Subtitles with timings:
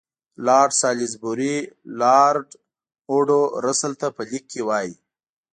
[0.45, 1.55] لارډ سالیزبوري
[2.01, 2.47] لارډ
[3.11, 4.93] اوډو رسل ته په لیک کې وایي.